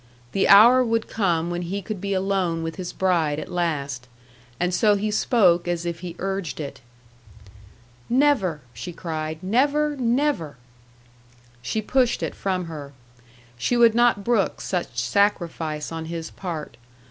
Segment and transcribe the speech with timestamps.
[0.31, 4.07] The hour would come when he could be alone with his bride at last.
[4.59, 6.81] And so he spoke as if he urged it.
[8.09, 9.37] "Never!" she cried.
[9.43, 10.57] "Never, never!"
[11.61, 12.93] She pushed it from her.
[13.59, 16.77] She would not brook such sacrifice on his part.